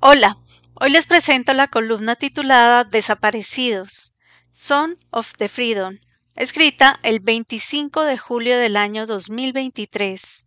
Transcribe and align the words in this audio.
Hola, 0.00 0.38
hoy 0.74 0.90
les 0.90 1.06
presento 1.06 1.54
la 1.54 1.66
columna 1.66 2.14
titulada 2.14 2.84
Desaparecidos, 2.84 4.14
Son 4.52 4.96
of 5.10 5.32
the 5.38 5.48
Freedom, 5.48 5.98
escrita 6.36 7.00
el 7.02 7.18
25 7.18 8.04
de 8.04 8.16
julio 8.16 8.56
del 8.56 8.76
año 8.76 9.08
2023. 9.08 10.46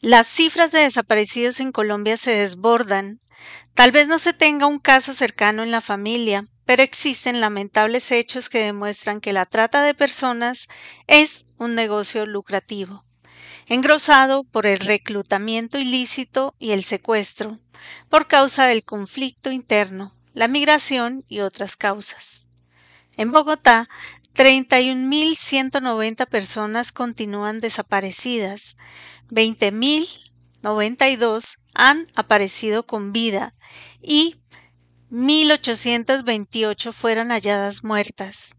Las 0.00 0.28
cifras 0.28 0.72
de 0.72 0.78
desaparecidos 0.78 1.60
en 1.60 1.70
Colombia 1.70 2.16
se 2.16 2.30
desbordan. 2.30 3.20
Tal 3.74 3.92
vez 3.92 4.08
no 4.08 4.18
se 4.18 4.32
tenga 4.32 4.66
un 4.66 4.78
caso 4.78 5.12
cercano 5.12 5.62
en 5.62 5.70
la 5.70 5.82
familia, 5.82 6.46
pero 6.64 6.82
existen 6.82 7.42
lamentables 7.42 8.10
hechos 8.12 8.48
que 8.48 8.64
demuestran 8.64 9.20
que 9.20 9.34
la 9.34 9.44
trata 9.44 9.82
de 9.82 9.92
personas 9.92 10.68
es 11.06 11.44
un 11.58 11.74
negocio 11.74 12.24
lucrativo 12.24 13.04
engrosado 13.66 14.44
por 14.44 14.66
el 14.66 14.78
reclutamiento 14.78 15.78
ilícito 15.78 16.54
y 16.58 16.72
el 16.72 16.82
secuestro, 16.82 17.58
por 18.08 18.26
causa 18.26 18.66
del 18.66 18.82
conflicto 18.82 19.50
interno, 19.50 20.14
la 20.34 20.48
migración 20.48 21.24
y 21.28 21.40
otras 21.40 21.76
causas. 21.76 22.46
En 23.16 23.32
Bogotá, 23.32 23.88
31.190 24.34 26.28
personas 26.28 26.92
continúan 26.92 27.58
desaparecidas, 27.58 28.76
20.092 29.30 31.56
han 31.74 32.06
aparecido 32.14 32.86
con 32.86 33.12
vida 33.12 33.54
y 34.00 34.36
1.828 35.10 36.92
fueron 36.92 37.30
halladas 37.30 37.82
muertas. 37.82 38.54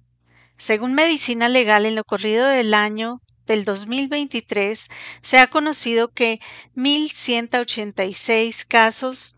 Según 0.58 0.94
Medicina 0.94 1.48
Legal, 1.48 1.86
en 1.86 1.96
lo 1.96 2.04
corrido 2.04 2.46
del 2.48 2.74
año 2.74 3.22
del 3.50 3.66
2023 3.66 4.90
se 5.24 5.40
ha 5.40 5.48
conocido 5.48 6.14
que 6.14 6.40
1.186 6.76 8.66
casos 8.68 9.36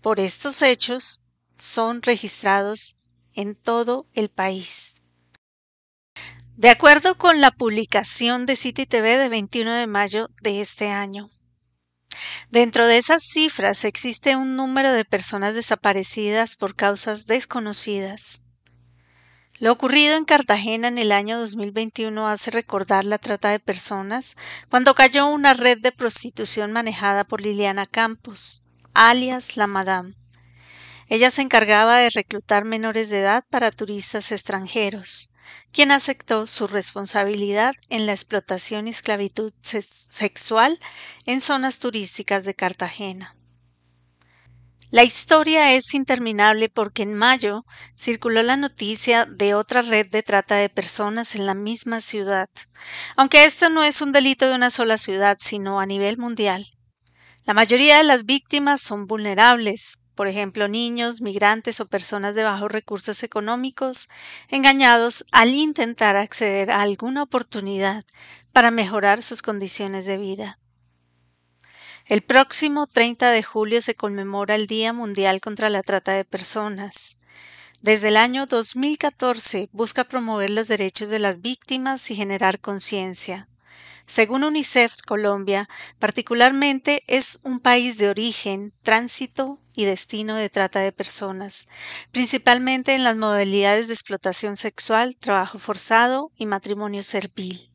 por 0.00 0.20
estos 0.20 0.62
hechos 0.62 1.24
son 1.56 2.02
registrados 2.02 2.96
en 3.34 3.56
todo 3.56 4.06
el 4.14 4.30
país. 4.30 4.94
De 6.56 6.70
acuerdo 6.70 7.18
con 7.18 7.40
la 7.40 7.50
publicación 7.50 8.46
de 8.46 8.54
City 8.54 8.86
TV 8.86 9.18
de 9.18 9.28
21 9.28 9.72
de 9.72 9.88
mayo 9.88 10.30
de 10.40 10.60
este 10.60 10.88
año, 10.90 11.28
Dentro 12.50 12.86
de 12.86 12.98
esas 12.98 13.22
cifras 13.22 13.86
existe 13.86 14.36
un 14.36 14.54
número 14.56 14.92
de 14.92 15.06
personas 15.06 15.54
desaparecidas 15.54 16.54
por 16.54 16.74
causas 16.74 17.26
desconocidas. 17.26 18.42
Lo 19.62 19.70
ocurrido 19.70 20.16
en 20.16 20.24
Cartagena 20.24 20.88
en 20.88 20.98
el 20.98 21.12
año 21.12 21.38
2021 21.38 22.26
hace 22.26 22.50
recordar 22.50 23.04
la 23.04 23.18
trata 23.18 23.50
de 23.50 23.60
personas 23.60 24.36
cuando 24.68 24.96
cayó 24.96 25.28
una 25.28 25.54
red 25.54 25.78
de 25.78 25.92
prostitución 25.92 26.72
manejada 26.72 27.22
por 27.22 27.40
Liliana 27.40 27.86
Campos, 27.86 28.62
alias 28.92 29.56
la 29.56 29.68
Madame. 29.68 30.16
Ella 31.06 31.30
se 31.30 31.42
encargaba 31.42 31.98
de 31.98 32.10
reclutar 32.10 32.64
menores 32.64 33.08
de 33.08 33.20
edad 33.20 33.44
para 33.50 33.70
turistas 33.70 34.32
extranjeros, 34.32 35.30
quien 35.70 35.92
aceptó 35.92 36.48
su 36.48 36.66
responsabilidad 36.66 37.76
en 37.88 38.06
la 38.06 38.14
explotación 38.14 38.88
y 38.88 38.90
esclavitud 38.90 39.52
sexual 39.62 40.80
en 41.24 41.40
zonas 41.40 41.78
turísticas 41.78 42.42
de 42.42 42.54
Cartagena. 42.54 43.36
La 44.92 45.04
historia 45.04 45.72
es 45.72 45.94
interminable 45.94 46.68
porque 46.68 47.02
en 47.02 47.14
mayo 47.14 47.64
circuló 47.96 48.42
la 48.42 48.58
noticia 48.58 49.24
de 49.24 49.54
otra 49.54 49.80
red 49.80 50.06
de 50.10 50.22
trata 50.22 50.56
de 50.56 50.68
personas 50.68 51.34
en 51.34 51.46
la 51.46 51.54
misma 51.54 52.02
ciudad, 52.02 52.50
aunque 53.16 53.46
esto 53.46 53.70
no 53.70 53.84
es 53.84 54.02
un 54.02 54.12
delito 54.12 54.46
de 54.46 54.54
una 54.54 54.68
sola 54.68 54.98
ciudad, 54.98 55.38
sino 55.40 55.80
a 55.80 55.86
nivel 55.86 56.18
mundial. 56.18 56.66
La 57.46 57.54
mayoría 57.54 57.96
de 57.96 58.04
las 58.04 58.26
víctimas 58.26 58.82
son 58.82 59.06
vulnerables, 59.06 60.02
por 60.14 60.28
ejemplo, 60.28 60.68
niños, 60.68 61.22
migrantes 61.22 61.80
o 61.80 61.86
personas 61.88 62.34
de 62.34 62.42
bajos 62.42 62.70
recursos 62.70 63.22
económicos, 63.22 64.10
engañados 64.48 65.24
al 65.32 65.54
intentar 65.54 66.16
acceder 66.16 66.70
a 66.70 66.82
alguna 66.82 67.22
oportunidad 67.22 68.04
para 68.52 68.70
mejorar 68.70 69.22
sus 69.22 69.40
condiciones 69.40 70.04
de 70.04 70.18
vida. 70.18 70.58
El 72.06 72.22
próximo 72.22 72.88
30 72.88 73.30
de 73.30 73.44
julio 73.44 73.80
se 73.80 73.94
conmemora 73.94 74.56
el 74.56 74.66
Día 74.66 74.92
Mundial 74.92 75.40
contra 75.40 75.70
la 75.70 75.84
Trata 75.84 76.12
de 76.12 76.24
Personas. 76.24 77.16
Desde 77.80 78.08
el 78.08 78.16
año 78.16 78.46
2014 78.46 79.68
busca 79.72 80.02
promover 80.02 80.50
los 80.50 80.66
derechos 80.66 81.10
de 81.10 81.20
las 81.20 81.40
víctimas 81.40 82.10
y 82.10 82.16
generar 82.16 82.58
conciencia. 82.58 83.48
Según 84.08 84.42
UNICEF 84.42 84.96
Colombia, 85.06 85.68
particularmente 86.00 87.04
es 87.06 87.38
un 87.44 87.60
país 87.60 87.98
de 87.98 88.08
origen, 88.08 88.74
tránsito 88.82 89.60
y 89.76 89.84
destino 89.84 90.34
de 90.34 90.50
trata 90.50 90.80
de 90.80 90.90
personas, 90.90 91.68
principalmente 92.10 92.94
en 92.94 93.04
las 93.04 93.14
modalidades 93.14 93.86
de 93.86 93.94
explotación 93.94 94.56
sexual, 94.56 95.16
trabajo 95.16 95.58
forzado 95.60 96.32
y 96.36 96.46
matrimonio 96.46 97.04
servil. 97.04 97.71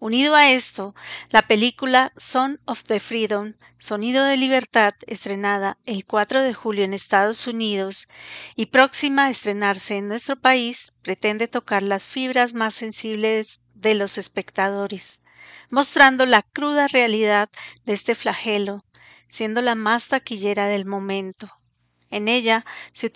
Unido 0.00 0.34
a 0.34 0.50
esto, 0.50 0.94
la 1.28 1.42
película 1.42 2.10
Son 2.16 2.58
of 2.64 2.84
the 2.84 3.00
Freedom, 3.00 3.52
Sonido 3.78 4.24
de 4.24 4.38
Libertad, 4.38 4.94
estrenada 5.06 5.76
el 5.84 6.06
4 6.06 6.42
de 6.42 6.54
julio 6.54 6.84
en 6.84 6.94
Estados 6.94 7.46
Unidos 7.46 8.08
y 8.56 8.66
próxima 8.66 9.26
a 9.26 9.30
estrenarse 9.30 9.98
en 9.98 10.08
nuestro 10.08 10.40
país, 10.40 10.94
pretende 11.02 11.48
tocar 11.48 11.82
las 11.82 12.04
fibras 12.04 12.54
más 12.54 12.74
sensibles 12.74 13.60
de 13.74 13.94
los 13.94 14.16
espectadores, 14.16 15.20
mostrando 15.68 16.24
la 16.24 16.40
cruda 16.40 16.88
realidad 16.88 17.50
de 17.84 17.92
este 17.92 18.14
flagelo, 18.14 18.86
siendo 19.28 19.60
la 19.60 19.74
más 19.74 20.08
taquillera 20.08 20.66
del 20.66 20.86
momento. 20.86 21.59
En 22.10 22.26
ella 22.26 22.64
se, 22.92 23.06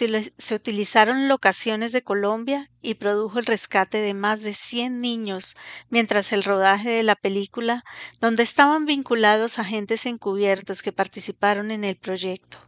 utilizaron 0.54 1.26
locaciones 1.26 1.90
de 1.90 2.02
Colombia 2.02 2.70
y 2.80 2.94
produjo 2.94 3.40
el 3.40 3.46
rescate 3.46 3.98
de 3.98 4.14
más 4.14 4.42
de 4.42 4.52
100 4.52 4.98
niños 4.98 5.56
mientras 5.90 6.32
el 6.32 6.44
rodaje 6.44 6.90
de 6.90 7.02
la 7.02 7.16
película, 7.16 7.84
donde 8.20 8.44
estaban 8.44 8.86
vinculados 8.86 9.58
agentes 9.58 10.06
encubiertos 10.06 10.82
que 10.82 10.92
participaron 10.92 11.72
en 11.72 11.82
el 11.82 11.96
proyecto. 11.96 12.58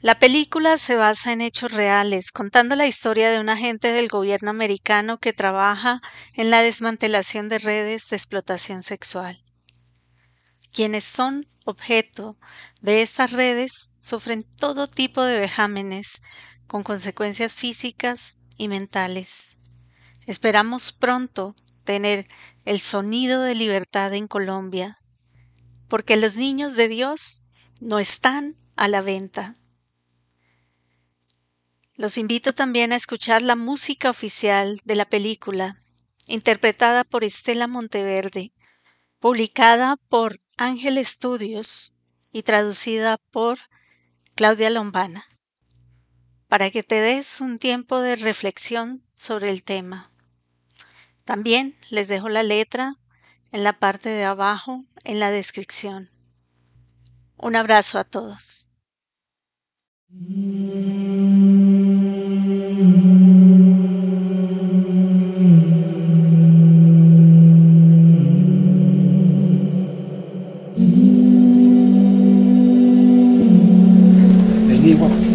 La 0.00 0.18
película 0.18 0.78
se 0.78 0.96
basa 0.96 1.32
en 1.32 1.42
hechos 1.42 1.72
reales, 1.72 2.32
contando 2.32 2.76
la 2.76 2.86
historia 2.86 3.30
de 3.30 3.40
un 3.40 3.50
agente 3.50 3.88
del 3.88 4.08
gobierno 4.08 4.50
americano 4.50 5.18
que 5.18 5.34
trabaja 5.34 6.00
en 6.32 6.50
la 6.50 6.62
desmantelación 6.62 7.50
de 7.50 7.58
redes 7.58 8.08
de 8.08 8.16
explotación 8.16 8.82
sexual. 8.82 9.43
Quienes 10.74 11.04
son 11.04 11.46
objeto 11.64 12.36
de 12.82 13.02
estas 13.02 13.30
redes 13.30 13.92
sufren 14.00 14.42
todo 14.42 14.88
tipo 14.88 15.22
de 15.22 15.38
vejámenes 15.38 16.20
con 16.66 16.82
consecuencias 16.82 17.54
físicas 17.54 18.38
y 18.58 18.66
mentales. 18.66 19.56
Esperamos 20.26 20.90
pronto 20.90 21.54
tener 21.84 22.26
el 22.64 22.80
sonido 22.80 23.42
de 23.42 23.54
libertad 23.54 24.12
en 24.14 24.26
Colombia, 24.26 24.98
porque 25.86 26.16
los 26.16 26.36
niños 26.36 26.74
de 26.74 26.88
Dios 26.88 27.44
no 27.80 28.00
están 28.00 28.56
a 28.74 28.88
la 28.88 29.00
venta. 29.00 29.56
Los 31.94 32.18
invito 32.18 32.52
también 32.52 32.92
a 32.92 32.96
escuchar 32.96 33.42
la 33.42 33.54
música 33.54 34.10
oficial 34.10 34.80
de 34.84 34.96
la 34.96 35.04
película, 35.04 35.80
interpretada 36.26 37.04
por 37.04 37.22
Estela 37.22 37.68
Monteverde, 37.68 38.52
publicada 39.20 39.98
por 40.08 40.40
Ángel 40.56 40.98
Estudios 40.98 41.92
y 42.30 42.44
traducida 42.44 43.16
por 43.32 43.58
Claudia 44.36 44.70
Lombana, 44.70 45.24
para 46.46 46.70
que 46.70 46.84
te 46.84 47.00
des 47.00 47.40
un 47.40 47.58
tiempo 47.58 48.00
de 48.00 48.14
reflexión 48.14 49.02
sobre 49.14 49.50
el 49.50 49.64
tema. 49.64 50.12
También 51.24 51.76
les 51.90 52.06
dejo 52.06 52.28
la 52.28 52.44
letra 52.44 52.94
en 53.50 53.64
la 53.64 53.78
parte 53.78 54.10
de 54.10 54.24
abajo 54.24 54.84
en 55.02 55.18
la 55.18 55.30
descripción. 55.30 56.10
Un 57.36 57.56
abrazo 57.56 57.98
a 57.98 58.04
todos. 58.04 58.68
Se 74.84 75.33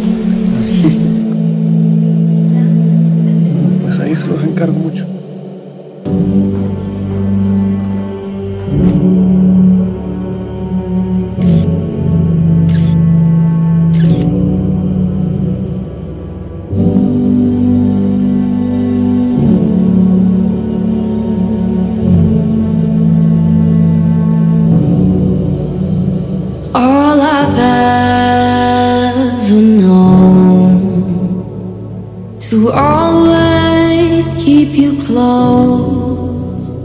to 32.49 32.71
always 32.71 34.33
keep 34.43 34.69
you 34.69 34.99
close, 35.03 36.75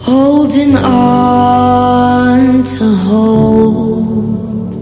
holding 0.00 0.74
on 0.74 2.64
to 2.64 2.84
hope. 3.04 4.72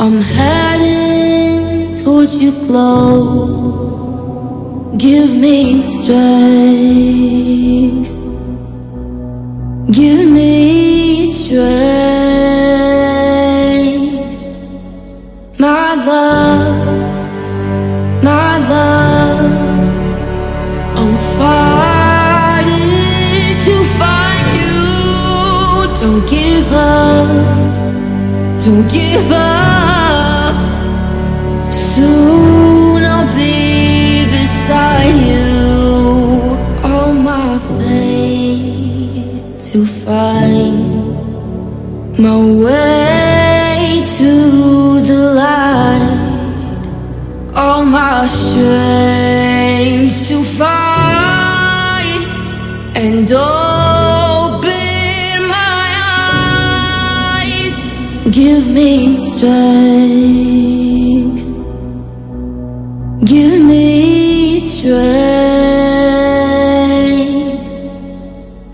I'm 0.00 0.20
heading 0.20 1.94
towards 1.94 2.42
your 2.42 2.50
glow. 2.66 3.68
Give 4.96 5.36
me 5.36 5.82
strength. 5.82 7.28
Give 9.92 10.28
me 10.28 10.87
Don't 26.00 26.24
give 26.30 26.72
up. 26.72 27.28
Don't 28.64 28.88
give 28.88 29.32
up. 29.32 30.54
Soon 31.72 33.02
I'll 33.02 33.26
be 33.34 34.24
beside 34.26 35.14
you. 35.30 36.56
All 36.84 37.12
my 37.12 37.58
faith 37.78 39.42
to 39.72 39.84
find 39.84 40.78
my 42.16 42.36
way 42.62 43.27
Give 58.38 58.66
me 58.70 59.14
strength. 59.16 60.38
Give 63.24 63.60
me 63.64 64.60
strength. 64.60 64.94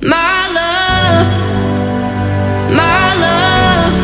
My 0.02 0.48
love, 0.58 1.30
my 2.80 3.14
love. 3.24 3.96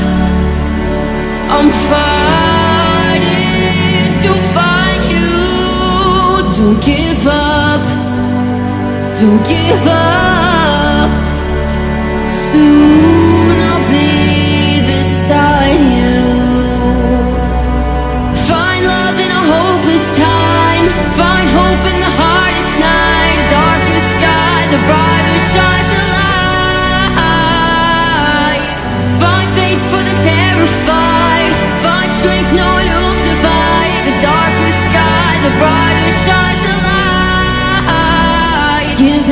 I'm 1.54 1.70
fighting 1.90 3.28
to 4.24 4.32
find 4.56 5.02
you. 5.12 5.36
Don't 6.56 6.80
give 6.82 7.26
up. 7.26 7.84
Don't 9.14 9.42
give 9.46 9.86
up. 9.86 10.29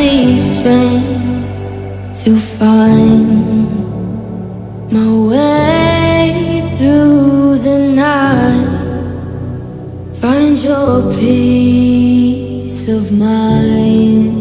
Strength 0.08 1.04
to 2.24 2.34
find 2.34 3.68
my 4.90 5.10
way 5.28 6.76
through 6.78 7.58
the 7.58 7.78
night. 7.94 8.68
Find 10.14 10.56
your 10.64 11.12
peace 11.12 12.88
of 12.88 13.12
mind. 13.12 14.37